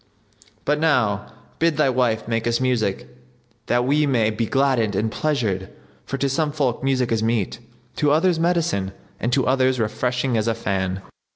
[0.65, 1.27] But now
[1.59, 3.07] bid thy wife make us music
[3.67, 5.69] that we may be gladdened and pleasured;
[6.07, 7.59] for to some folk music is meat,
[7.97, 11.03] to others medicine and to others refreshing as a fan."